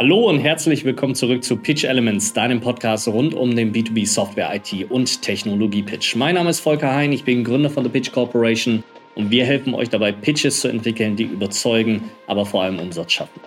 [0.00, 4.54] Hallo und herzlich willkommen zurück zu Pitch Elements, deinem Podcast rund um den B2B Software
[4.54, 6.14] IT und Technologie Pitch.
[6.14, 8.84] Mein Name ist Volker Hein, ich bin Gründer von The Pitch Corporation
[9.16, 13.40] und wir helfen euch dabei, Pitches zu entwickeln, die überzeugen, aber vor allem Umsatz schaffen.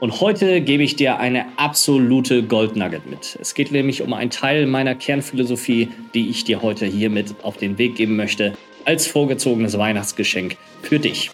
[0.00, 3.36] Und heute gebe ich dir eine absolute Goldnugget mit.
[3.38, 7.76] Es geht nämlich um einen Teil meiner Kernphilosophie, die ich dir heute hiermit auf den
[7.76, 8.54] Weg geben möchte,
[8.86, 11.30] als vorgezogenes Weihnachtsgeschenk für dich.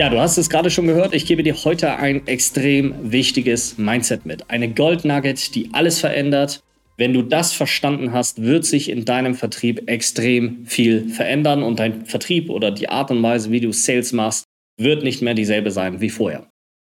[0.00, 1.12] Ja, du hast es gerade schon gehört.
[1.12, 4.48] Ich gebe dir heute ein extrem wichtiges Mindset mit.
[4.48, 6.62] Eine Gold Nugget, die alles verändert.
[6.96, 12.06] Wenn du das verstanden hast, wird sich in deinem Vertrieb extrem viel verändern und dein
[12.06, 14.44] Vertrieb oder die Art und Weise, wie du Sales machst,
[14.78, 16.48] wird nicht mehr dieselbe sein wie vorher.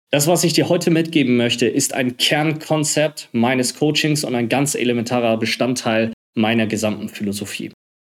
[0.09, 4.75] Das, was ich dir heute mitgeben möchte, ist ein Kernkonzept meines Coachings und ein ganz
[4.75, 7.73] elementarer Bestandteil meiner gesamten Philosophie.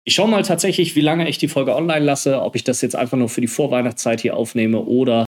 [0.07, 2.95] Ich schaue mal tatsächlich, wie lange ich die Folge online lasse, ob ich das jetzt
[2.95, 5.25] einfach nur für die Vorweihnachtszeit hier aufnehme oder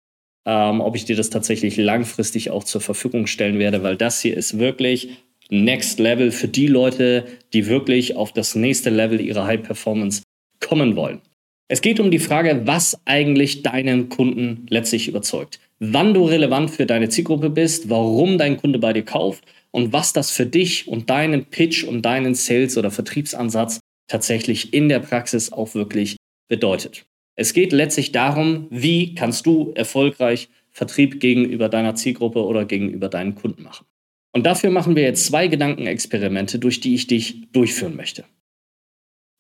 [0.48, 4.36] ähm, ob ich dir das tatsächlich langfristig auch zur Verfügung stellen werde, weil das hier
[4.36, 5.10] ist wirklich
[5.50, 10.24] Next Level für die Leute, die wirklich auf das nächste Level ihrer High Performance
[10.60, 11.22] kommen wollen.
[11.68, 15.60] Es geht um die Frage, was eigentlich deinen Kunden letztlich überzeugt.
[15.80, 20.14] Wann du relevant für deine Zielgruppe bist, warum dein Kunde bei dir kauft und was
[20.14, 23.80] das für dich und deinen Pitch und deinen Sales- oder Vertriebsansatz
[24.14, 27.08] tatsächlich in der Praxis auch wirklich bedeutet.
[27.36, 33.34] Es geht letztlich darum, wie kannst du erfolgreich Vertrieb gegenüber deiner Zielgruppe oder gegenüber deinen
[33.34, 33.88] Kunden machen.
[34.32, 38.24] Und dafür machen wir jetzt zwei Gedankenexperimente, durch die ich dich durchführen möchte.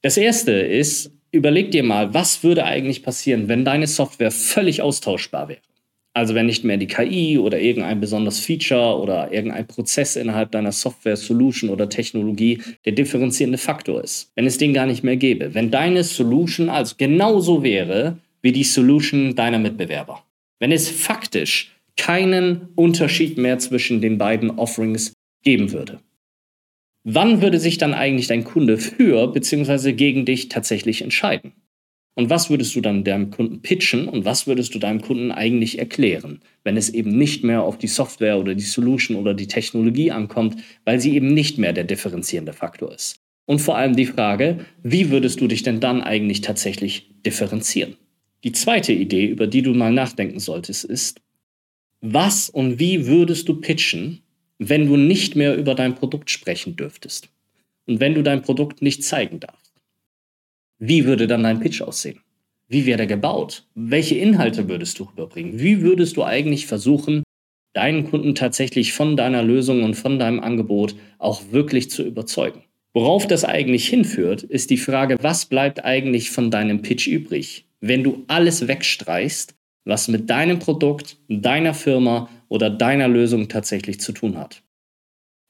[0.01, 5.49] Das erste ist, überleg dir mal, was würde eigentlich passieren, wenn deine Software völlig austauschbar
[5.49, 5.61] wäre.
[6.15, 10.71] Also wenn nicht mehr die KI oder irgendein besonderes Feature oder irgendein Prozess innerhalb deiner
[10.71, 14.31] Software, Solution oder Technologie der differenzierende Faktor ist.
[14.35, 15.55] Wenn es den gar nicht mehr gäbe.
[15.55, 20.23] Wenn deine Solution also genauso wäre wie die Solution deiner Mitbewerber.
[20.59, 25.13] Wenn es faktisch keinen Unterschied mehr zwischen den beiden Offerings
[25.43, 25.99] geben würde.
[27.03, 29.93] Wann würde sich dann eigentlich dein Kunde für bzw.
[29.93, 31.53] gegen dich tatsächlich entscheiden?
[32.15, 35.79] Und was würdest du dann deinem Kunden pitchen und was würdest du deinem Kunden eigentlich
[35.79, 40.11] erklären, wenn es eben nicht mehr auf die Software oder die Solution oder die Technologie
[40.11, 43.19] ankommt, weil sie eben nicht mehr der differenzierende Faktor ist?
[43.45, 47.97] Und vor allem die Frage, wie würdest du dich denn dann eigentlich tatsächlich differenzieren?
[48.43, 51.19] Die zweite Idee, über die du mal nachdenken solltest, ist,
[52.01, 54.21] was und wie würdest du pitchen,
[54.59, 57.29] wenn du nicht mehr über dein Produkt sprechen dürftest
[57.87, 59.62] und wenn du dein Produkt nicht zeigen darfst?
[60.85, 62.19] Wie würde dann dein Pitch aussehen?
[62.67, 63.63] Wie wäre der gebaut?
[63.73, 65.57] Welche Inhalte würdest du überbringen?
[65.57, 67.23] Wie würdest du eigentlich versuchen,
[67.71, 72.63] deinen Kunden tatsächlich von deiner Lösung und von deinem Angebot auch wirklich zu überzeugen?
[72.93, 78.03] Worauf das eigentlich hinführt, ist die Frage, was bleibt eigentlich von deinem Pitch übrig, wenn
[78.03, 79.55] du alles wegstreichst,
[79.85, 84.61] was mit deinem Produkt, deiner Firma oder deiner Lösung tatsächlich zu tun hat.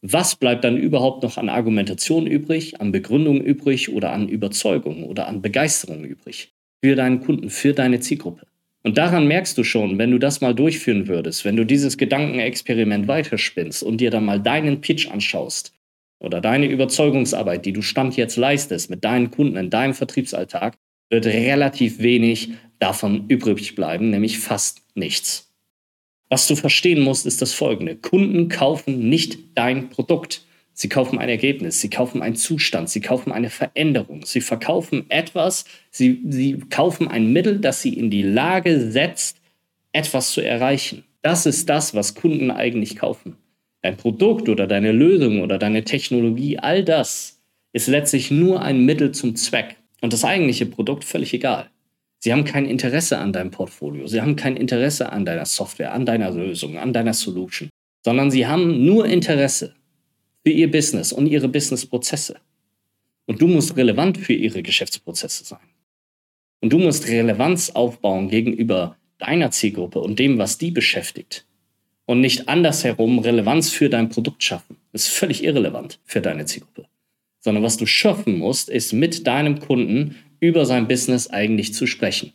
[0.05, 5.29] Was bleibt dann überhaupt noch an Argumentation übrig, an Begründung übrig oder an Überzeugung oder
[5.29, 6.51] an Begeisterung übrig
[6.83, 8.45] für deinen Kunden, für deine Zielgruppe?
[8.83, 13.07] Und daran merkst du schon, wenn du das mal durchführen würdest, wenn du dieses Gedankenexperiment
[13.07, 15.73] weiterspinnst und dir dann mal deinen Pitch anschaust
[16.19, 20.75] oder deine Überzeugungsarbeit, die du Stand jetzt leistest mit deinen Kunden in deinem Vertriebsalltag,
[21.09, 22.49] wird relativ wenig
[22.79, 25.52] davon übrig bleiben, nämlich fast nichts.
[26.33, 27.95] Was du verstehen musst, ist das folgende.
[27.95, 30.41] Kunden kaufen nicht dein Produkt.
[30.73, 35.65] Sie kaufen ein Ergebnis, sie kaufen einen Zustand, sie kaufen eine Veränderung, sie verkaufen etwas,
[35.91, 39.37] sie, sie kaufen ein Mittel, das sie in die Lage setzt,
[39.91, 41.03] etwas zu erreichen.
[41.21, 43.37] Das ist das, was Kunden eigentlich kaufen.
[43.83, 49.11] Dein Produkt oder deine Lösung oder deine Technologie, all das ist letztlich nur ein Mittel
[49.11, 49.75] zum Zweck.
[50.01, 51.69] Und das eigentliche Produkt völlig egal.
[52.23, 54.07] Sie haben kein Interesse an deinem Portfolio.
[54.07, 57.67] Sie haben kein Interesse an deiner Software, an deiner Lösung, an deiner Solution,
[58.01, 59.75] sondern sie haben nur Interesse
[60.41, 62.37] für ihr Business und ihre Businessprozesse.
[63.25, 65.67] Und du musst relevant für ihre Geschäftsprozesse sein.
[66.61, 71.45] Und du musst Relevanz aufbauen gegenüber deiner Zielgruppe und dem, was die beschäftigt.
[72.05, 74.77] Und nicht andersherum Relevanz für dein Produkt schaffen.
[74.93, 76.85] Das ist völlig irrelevant für deine Zielgruppe.
[77.41, 82.33] Sondern was du schaffen musst, ist mit deinem Kunden über sein Business eigentlich zu sprechen.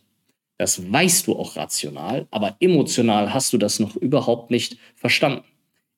[0.56, 5.44] Das weißt du auch rational, aber emotional hast du das noch überhaupt nicht verstanden.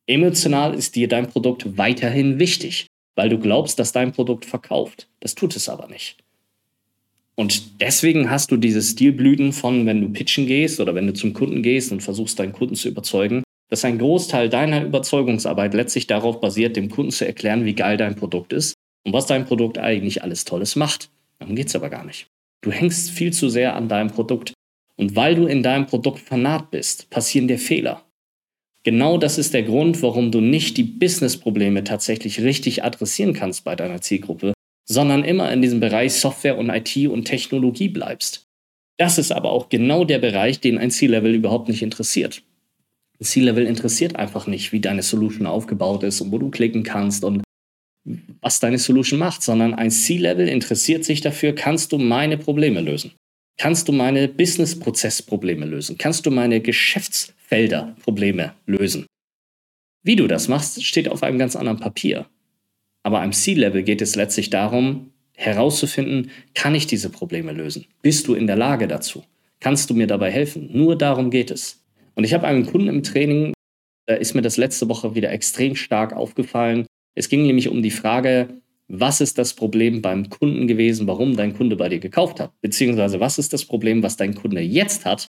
[0.09, 5.09] Emotional ist dir dein Produkt weiterhin wichtig, weil du glaubst, dass dein Produkt verkauft.
[5.21, 6.17] Das tut es aber nicht.
[7.37, 11.33] Und deswegen hast du diese Stilblüten von, wenn du pitchen gehst oder wenn du zum
[11.33, 16.41] Kunden gehst und versuchst, deinen Kunden zu überzeugen, dass ein Großteil deiner Überzeugungsarbeit letztlich darauf
[16.41, 18.75] basiert, dem Kunden zu erklären, wie geil dein Produkt ist
[19.05, 21.09] und was dein Produkt eigentlich alles Tolles macht.
[21.41, 22.29] Darum geht es aber gar nicht.
[22.63, 24.53] Du hängst viel zu sehr an deinem Produkt.
[24.97, 28.05] Und weil du in deinem Produkt vernarrt bist, passieren dir Fehler.
[28.83, 33.77] Genau das ist der Grund, warum du nicht die Business-Probleme tatsächlich richtig adressieren kannst bei
[33.77, 34.53] deiner Zielgruppe,
[34.87, 38.47] sondern immer in diesem Bereich Software und IT und Technologie bleibst.
[38.99, 42.43] Das ist aber auch genau der Bereich, den ein C-Level überhaupt nicht interessiert.
[43.19, 47.25] Ein C-Level interessiert einfach nicht, wie deine Solution aufgebaut ist und wo du klicken kannst
[47.25, 47.43] und
[48.41, 53.13] was deine Solution macht, sondern ein C-Level interessiert sich dafür, kannst du meine Probleme lösen?
[53.59, 55.99] Kannst du meine Business-Prozess-Probleme lösen?
[55.99, 59.07] Kannst du meine Geschäftsfelder-Probleme lösen?
[60.03, 62.27] Wie du das machst, steht auf einem ganz anderen Papier.
[63.03, 67.87] Aber am C-Level geht es letztlich darum, herauszufinden, kann ich diese Probleme lösen?
[68.03, 69.25] Bist du in der Lage dazu?
[69.61, 70.71] Kannst du mir dabei helfen?
[70.73, 71.85] Nur darum geht es.
[72.15, 73.53] Und ich habe einen Kunden im Training,
[74.07, 76.87] da ist mir das letzte Woche wieder extrem stark aufgefallen.
[77.15, 81.57] Es ging nämlich um die Frage, was ist das Problem beim Kunden gewesen, warum dein
[81.57, 82.53] Kunde bei dir gekauft hat?
[82.61, 85.27] Beziehungsweise was ist das Problem, was dein Kunde jetzt hat,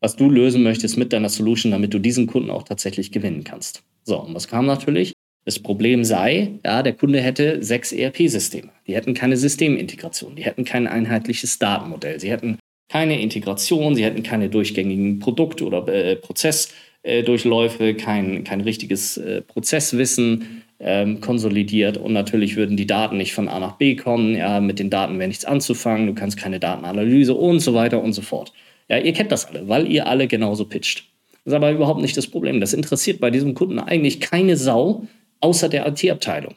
[0.00, 3.82] was du lösen möchtest mit deiner Solution, damit du diesen Kunden auch tatsächlich gewinnen kannst?
[4.02, 5.12] So, und was kam natürlich?
[5.44, 8.70] Das Problem sei, ja, der Kunde hätte sechs ERP-Systeme.
[8.88, 12.58] Die hätten keine Systemintegration, die hätten kein einheitliches Datenmodell, sie hätten
[12.88, 20.62] keine Integration, sie hätten keine durchgängigen Produkt- oder äh, Prozessdurchläufe, kein, kein richtiges äh, Prozesswissen,
[20.78, 24.36] ähm, konsolidiert und natürlich würden die Daten nicht von A nach B kommen.
[24.36, 28.12] Ja, mit den Daten wäre nichts anzufangen, du kannst keine Datenanalyse und so weiter und
[28.12, 28.52] so fort.
[28.88, 31.04] Ja, ihr kennt das alle, weil ihr alle genauso pitcht.
[31.44, 32.60] Das ist aber überhaupt nicht das Problem.
[32.60, 35.06] Das interessiert bei diesem Kunden eigentlich keine Sau
[35.40, 36.54] außer der IT-Abteilung.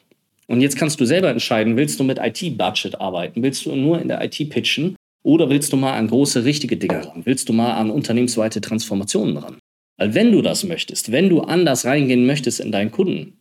[0.48, 3.44] Und jetzt kannst du selber entscheiden, willst du mit IT-Budget arbeiten?
[3.44, 4.96] Willst du nur in der IT pitchen?
[5.22, 7.22] Oder willst du mal an große, richtige Dinge ran?
[7.26, 9.58] Willst du mal an unternehmensweite Transformationen ran?
[9.98, 13.34] Weil wenn du das möchtest, wenn du anders reingehen möchtest in deinen Kunden,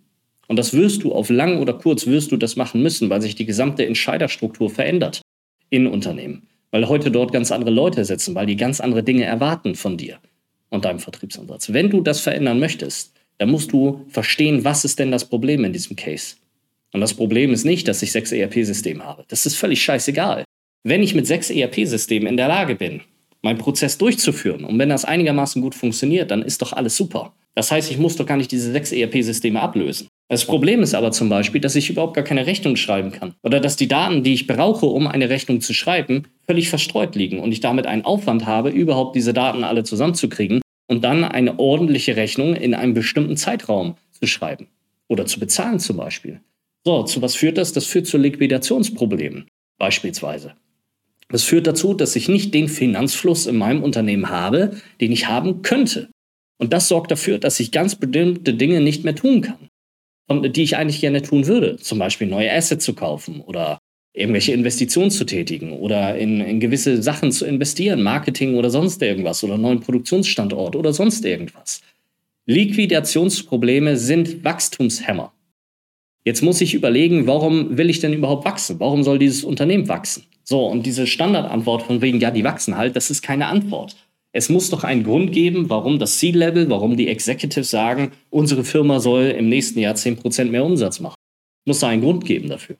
[0.48, 3.36] und das wirst du auf lang oder kurz wirst du das machen müssen, weil sich
[3.36, 5.20] die gesamte Entscheiderstruktur verändert
[5.70, 6.48] in Unternehmen.
[6.70, 10.18] Weil heute dort ganz andere Leute sitzen, weil die ganz andere Dinge erwarten von dir
[10.70, 11.72] und deinem Vertriebsansatz.
[11.72, 15.72] Wenn du das verändern möchtest, dann musst du verstehen, was ist denn das Problem in
[15.72, 16.36] diesem Case.
[16.92, 19.24] Und das Problem ist nicht, dass ich sechs ERP-Systeme habe.
[19.28, 20.44] Das ist völlig scheißegal.
[20.82, 23.02] Wenn ich mit sechs ERP-Systemen in der Lage bin,
[23.42, 27.34] meinen Prozess durchzuführen und wenn das einigermaßen gut funktioniert, dann ist doch alles super.
[27.54, 30.08] Das heißt, ich muss doch gar nicht diese sechs ERP-Systeme ablösen.
[30.30, 33.34] Das Problem ist aber zum Beispiel, dass ich überhaupt gar keine Rechnung schreiben kann.
[33.42, 37.40] Oder dass die Daten, die ich brauche, um eine Rechnung zu schreiben, völlig verstreut liegen
[37.40, 42.16] und ich damit einen Aufwand habe, überhaupt diese Daten alle zusammenzukriegen und dann eine ordentliche
[42.16, 44.68] Rechnung in einem bestimmten Zeitraum zu schreiben.
[45.08, 46.40] Oder zu bezahlen zum Beispiel.
[46.84, 47.72] So, zu was führt das?
[47.72, 49.46] Das führt zu Liquidationsproblemen
[49.78, 50.52] beispielsweise.
[51.30, 55.62] Das führt dazu, dass ich nicht den Finanzfluss in meinem Unternehmen habe, den ich haben
[55.62, 56.10] könnte.
[56.58, 59.68] Und das sorgt dafür, dass ich ganz bestimmte Dinge nicht mehr tun kann
[60.30, 61.76] die ich eigentlich gerne tun würde.
[61.76, 63.78] Zum Beispiel neue Assets zu kaufen oder
[64.12, 69.44] irgendwelche Investitionen zu tätigen oder in, in gewisse Sachen zu investieren, Marketing oder sonst irgendwas
[69.44, 71.80] oder neuen Produktionsstandort oder sonst irgendwas.
[72.46, 75.32] Liquidationsprobleme sind Wachstumshämmer.
[76.24, 78.80] Jetzt muss ich überlegen, warum will ich denn überhaupt wachsen?
[78.80, 80.24] Warum soll dieses Unternehmen wachsen?
[80.44, 83.96] So, und diese Standardantwort von wegen, ja, die wachsen halt, das ist keine Antwort.
[84.32, 89.00] Es muss doch einen Grund geben, warum das C-Level, warum die Executives sagen, unsere Firma
[89.00, 91.16] soll im nächsten Jahr 10% mehr Umsatz machen.
[91.64, 92.76] Es muss da einen Grund geben dafür.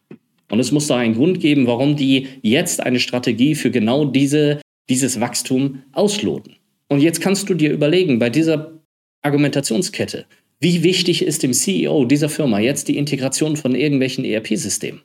[0.51, 4.61] Und es muss da einen Grund geben, warum die jetzt eine Strategie für genau diese,
[4.89, 6.57] dieses Wachstum ausloten.
[6.89, 8.81] Und jetzt kannst du dir überlegen, bei dieser
[9.23, 10.27] Argumentationskette,
[10.61, 15.03] wie wichtig ist dem CEO dieser Firma jetzt die Integration von irgendwelchen ERP-Systemen?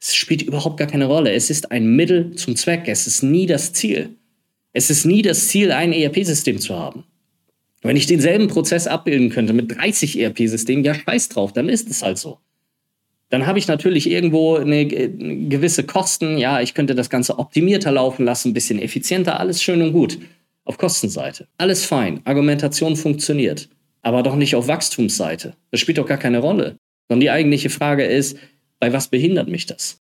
[0.00, 1.32] Es spielt überhaupt gar keine Rolle.
[1.32, 2.82] Es ist ein Mittel zum Zweck.
[2.86, 4.16] Es ist nie das Ziel.
[4.74, 7.04] Es ist nie das Ziel, ein ERP-System zu haben.
[7.80, 12.02] Wenn ich denselben Prozess abbilden könnte mit 30 ERP-Systemen, ja, scheiß drauf, dann ist es
[12.02, 12.38] halt so.
[13.30, 16.38] Dann habe ich natürlich irgendwo eine, eine gewisse Kosten.
[16.38, 20.18] Ja, ich könnte das Ganze optimierter laufen lassen, ein bisschen effizienter, alles schön und gut.
[20.64, 21.46] Auf Kostenseite.
[21.58, 22.20] Alles fein.
[22.24, 23.68] Argumentation funktioniert.
[24.02, 25.54] Aber doch nicht auf Wachstumsseite.
[25.70, 26.76] Das spielt doch gar keine Rolle.
[27.08, 28.38] Sondern die eigentliche Frage ist,
[28.80, 30.00] bei was behindert mich das?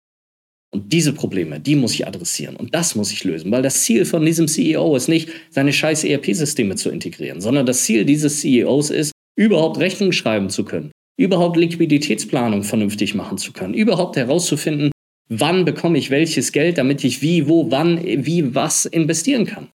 [0.71, 2.57] Und diese Probleme, die muss ich adressieren.
[2.57, 6.05] Und das muss ich lösen, weil das Ziel von diesem CEO ist nicht, seine scheiß
[6.05, 11.57] ERP-Systeme zu integrieren, sondern das Ziel dieses CEOs ist, überhaupt Rechnungen schreiben zu können, überhaupt
[11.57, 14.91] Liquiditätsplanung vernünftig machen zu können, überhaupt herauszufinden,
[15.31, 19.69] wann bekomme ich welches Geld, damit ich wie, wo, wann, wie, was investieren kann.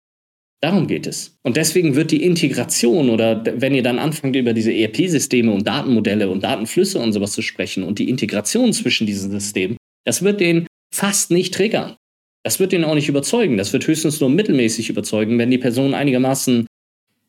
[0.63, 1.39] Darum geht es.
[1.43, 6.29] Und deswegen wird die Integration oder wenn ihr dann anfangt, über diese ERP-Systeme und Datenmodelle
[6.29, 10.67] und Datenflüsse und sowas zu sprechen und die Integration zwischen diesen Systemen, das wird den
[10.93, 11.97] fast nicht triggern.
[12.43, 13.57] Das wird ihn auch nicht überzeugen.
[13.57, 16.67] Das wird höchstens nur mittelmäßig überzeugen, wenn die Person einigermaßen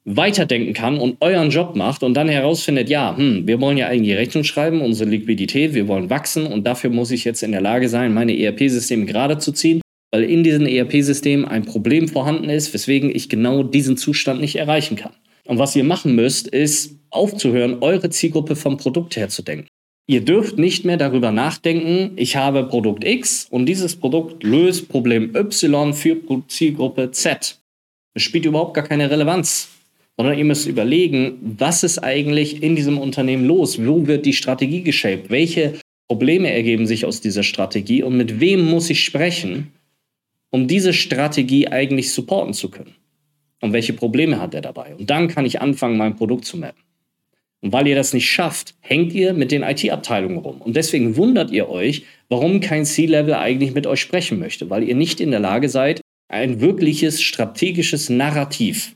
[0.05, 4.17] weiterdenken kann und euren Job macht und dann herausfindet, ja, hm, wir wollen ja eigentlich
[4.17, 7.87] Rechnung schreiben, unsere Liquidität, wir wollen wachsen und dafür muss ich jetzt in der Lage
[7.87, 9.81] sein, meine ERP-Systeme gerade zu ziehen.
[10.13, 14.97] weil in diesem ERP-System ein Problem vorhanden ist, weswegen ich genau diesen Zustand nicht erreichen
[14.97, 15.13] kann.
[15.45, 19.67] Und was ihr machen müsst, ist aufzuhören, eure Zielgruppe vom Produkt her zu denken.
[20.11, 25.33] Ihr dürft nicht mehr darüber nachdenken, ich habe Produkt X und dieses Produkt löst Problem
[25.33, 26.17] Y für
[26.49, 27.57] Zielgruppe Z.
[28.13, 29.69] Das spielt überhaupt gar keine Relevanz,
[30.17, 33.79] sondern ihr müsst überlegen, was ist eigentlich in diesem Unternehmen los?
[33.79, 35.29] Wo wird die Strategie geshaped?
[35.29, 39.71] Welche Probleme ergeben sich aus dieser Strategie und mit wem muss ich sprechen,
[40.49, 42.95] um diese Strategie eigentlich supporten zu können?
[43.61, 44.93] Und welche Probleme hat er dabei?
[44.93, 46.90] Und dann kann ich anfangen, mein Produkt zu mappen.
[47.61, 50.61] Und weil ihr das nicht schafft, hängt ihr mit den IT-Abteilungen rum.
[50.61, 54.95] Und deswegen wundert ihr euch, warum kein C-Level eigentlich mit euch sprechen möchte, weil ihr
[54.95, 58.95] nicht in der Lage seid, ein wirkliches strategisches Narrativ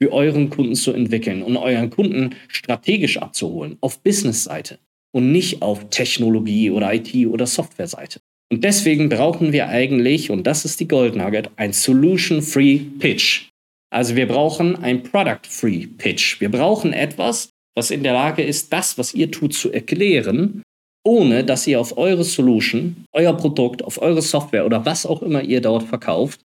[0.00, 4.78] für euren Kunden zu entwickeln und euren Kunden strategisch abzuholen, auf Business-Seite
[5.12, 8.20] und nicht auf Technologie oder IT oder Software-Seite.
[8.52, 13.48] Und deswegen brauchen wir eigentlich, und das ist die Gold Nugget, ein Solution-Free Pitch.
[13.90, 16.40] Also wir brauchen ein Product-Free Pitch.
[16.40, 20.62] Wir brauchen etwas, was in der Lage ist, das, was ihr tut, zu erklären,
[21.04, 25.42] ohne dass ihr auf eure Solution, euer Produkt, auf eure Software oder was auch immer
[25.42, 26.40] ihr dort verkauft,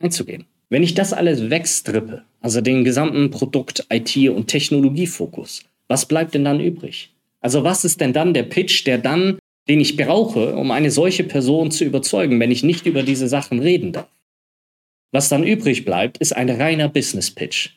[0.00, 0.46] einzugehen.
[0.70, 6.44] Wenn ich das alles wegstrippe, also den gesamten Produkt, IT und Technologiefokus, was bleibt denn
[6.44, 7.10] dann übrig?
[7.40, 9.38] Also was ist denn dann der Pitch, der dann,
[9.68, 13.58] den ich brauche, um eine solche Person zu überzeugen, wenn ich nicht über diese Sachen
[13.58, 14.08] reden darf?
[15.10, 17.70] Was dann übrig bleibt, ist ein reiner Business Pitch.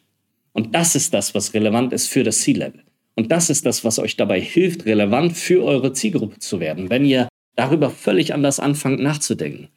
[0.55, 2.81] Und das ist das, was relevant ist für das C-Level.
[3.15, 6.89] Und das ist das, was euch dabei hilft, relevant für eure Zielgruppe zu werden.
[6.89, 9.67] Wenn ihr darüber völlig anders anfangt nachzudenken.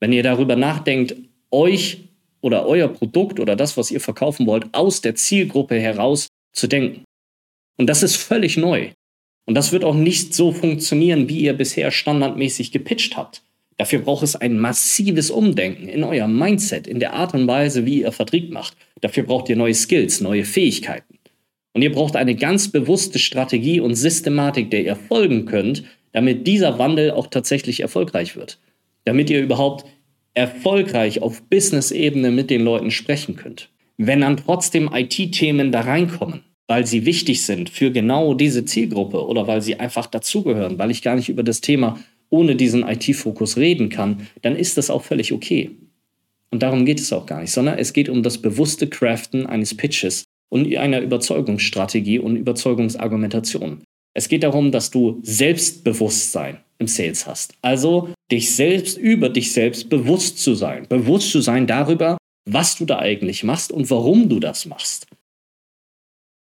[0.00, 1.14] Wenn ihr darüber nachdenkt,
[1.50, 2.08] euch
[2.40, 7.04] oder euer Produkt oder das, was ihr verkaufen wollt, aus der Zielgruppe heraus zu denken.
[7.76, 8.90] Und das ist völlig neu.
[9.46, 13.42] Und das wird auch nicht so funktionieren, wie ihr bisher standardmäßig gepitcht habt.
[13.76, 18.02] Dafür braucht es ein massives Umdenken in eurem Mindset, in der Art und Weise, wie
[18.02, 18.76] ihr Vertrieb macht.
[19.04, 21.18] Dafür braucht ihr neue Skills, neue Fähigkeiten.
[21.74, 26.78] Und ihr braucht eine ganz bewusste Strategie und Systematik, der ihr folgen könnt, damit dieser
[26.78, 28.58] Wandel auch tatsächlich erfolgreich wird.
[29.04, 29.84] Damit ihr überhaupt
[30.32, 33.68] erfolgreich auf Business-Ebene mit den Leuten sprechen könnt.
[33.98, 39.46] Wenn dann trotzdem IT-Themen da reinkommen, weil sie wichtig sind für genau diese Zielgruppe oder
[39.46, 41.98] weil sie einfach dazugehören, weil ich gar nicht über das Thema
[42.30, 45.72] ohne diesen IT-Fokus reden kann, dann ist das auch völlig okay.
[46.52, 49.76] Und darum geht es auch gar nicht, sondern es geht um das bewusste Craften eines
[49.76, 53.82] Pitches und einer Überzeugungsstrategie und Überzeugungsargumentation.
[54.16, 57.54] Es geht darum, dass du Selbstbewusstsein im Sales hast.
[57.62, 60.86] Also dich selbst über dich selbst bewusst zu sein.
[60.88, 62.16] Bewusst zu sein darüber,
[62.48, 65.06] was du da eigentlich machst und warum du das machst.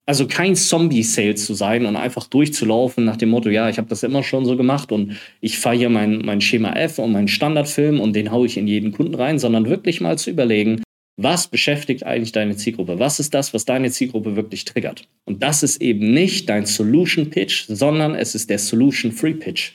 [0.06, 4.04] Also kein Zombie-Sales zu sein und einfach durchzulaufen nach dem Motto, ja, ich habe das
[4.04, 8.02] immer schon so gemacht und ich fahre hier mein, mein Schema F und meinen Standardfilm
[8.02, 10.82] und den haue ich in jeden Kunden rein, sondern wirklich mal zu überlegen,
[11.16, 13.00] was beschäftigt eigentlich deine Zielgruppe?
[13.00, 15.08] Was ist das, was deine Zielgruppe wirklich triggert?
[15.26, 19.74] Und das ist eben nicht dein Solution Pitch, sondern es ist der Solution Free Pitch.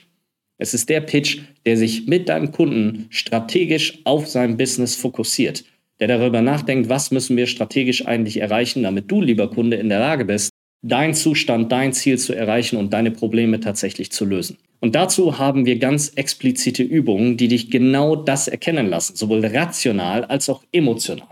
[0.59, 5.63] Es ist der Pitch, der sich mit deinem Kunden strategisch auf sein Business fokussiert
[5.99, 9.99] der darüber nachdenkt, was müssen wir strategisch eigentlich erreichen, damit du, lieber Kunde, in der
[9.99, 10.49] Lage bist,
[10.81, 14.57] deinen Zustand, dein Ziel zu erreichen und deine Probleme tatsächlich zu lösen.
[14.79, 20.23] Und dazu haben wir ganz explizite Übungen, die dich genau das erkennen lassen, sowohl rational
[20.23, 21.27] als auch emotional.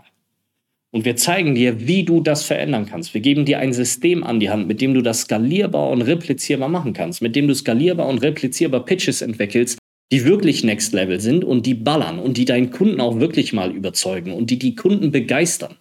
[0.90, 3.12] Und wir zeigen dir, wie du das verändern kannst.
[3.12, 6.68] Wir geben dir ein System an die Hand, mit dem du das skalierbar und replizierbar
[6.68, 9.78] machen kannst, mit dem du skalierbar und replizierbar Pitches entwickelst,
[10.10, 13.70] die wirklich Next Level sind und die ballern und die deinen Kunden auch wirklich mal
[13.70, 15.76] überzeugen und die die Kunden begeistern.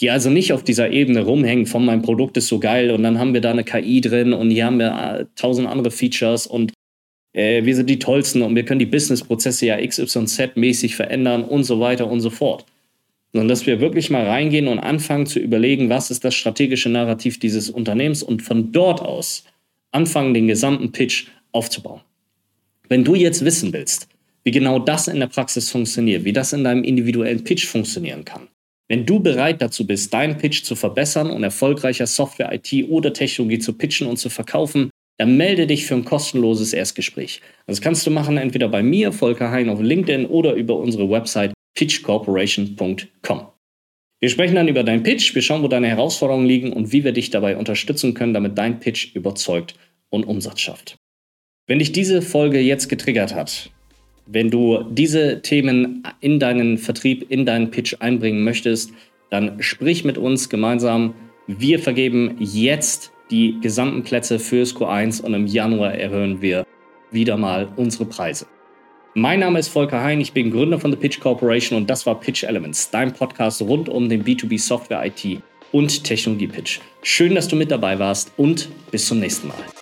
[0.00, 3.18] Die also nicht auf dieser Ebene rumhängen von meinem Produkt ist so geil und dann
[3.18, 6.72] haben wir da eine KI drin und hier haben wir äh, tausend andere Features und
[7.34, 11.80] äh, wir sind die tollsten und wir können die Businessprozesse ja XYZ-mäßig verändern und so
[11.80, 12.64] weiter und so fort.
[13.32, 17.38] Sondern dass wir wirklich mal reingehen und anfangen zu überlegen, was ist das strategische Narrativ
[17.38, 19.44] dieses Unternehmens und von dort aus
[19.92, 22.00] anfangen, den gesamten Pitch aufzubauen.
[22.90, 24.08] Wenn du jetzt wissen willst,
[24.42, 28.48] wie genau das in der Praxis funktioniert, wie das in deinem individuellen Pitch funktionieren kann,
[28.88, 33.60] wenn du bereit dazu bist, deinen Pitch zu verbessern und erfolgreicher Software, IT oder Technologie
[33.60, 37.40] zu pitchen und zu verkaufen, dann melde dich für ein kostenloses Erstgespräch.
[37.68, 41.52] Das kannst du machen entweder bei mir, Volker Hein, auf LinkedIn oder über unsere Website
[41.76, 43.46] pitchcorporation.com.
[44.18, 47.12] Wir sprechen dann über deinen Pitch, wir schauen, wo deine Herausforderungen liegen und wie wir
[47.12, 49.76] dich dabei unterstützen können, damit dein Pitch überzeugt
[50.08, 50.99] und Umsatz schafft.
[51.70, 53.70] Wenn dich diese Folge jetzt getriggert hat,
[54.26, 58.90] wenn du diese Themen in deinen Vertrieb, in deinen Pitch einbringen möchtest,
[59.30, 61.14] dann sprich mit uns gemeinsam.
[61.46, 66.66] Wir vergeben jetzt die gesamten Plätze fürs Q1 und im Januar erhöhen wir
[67.12, 68.46] wieder mal unsere Preise.
[69.14, 72.18] Mein Name ist Volker Hein, ich bin Gründer von The Pitch Corporation und das war
[72.18, 76.80] Pitch Elements, dein Podcast rund um den B2B Software IT und Technologie Pitch.
[77.02, 79.79] Schön, dass du mit dabei warst und bis zum nächsten Mal.